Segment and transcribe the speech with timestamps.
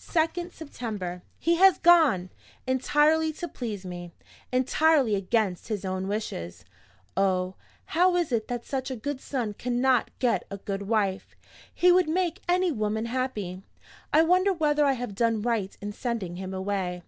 [0.00, 1.20] "2d September.
[1.38, 2.30] He has gone!
[2.66, 4.12] Entirely to please me
[4.50, 6.64] entirely against his own wishes.
[7.18, 7.54] Oh,
[7.92, 11.36] how is it that such a good son cannot get a good wife!
[11.74, 13.62] He would make any woman happy.
[14.10, 17.02] I wonder whether I have done right in sending him away?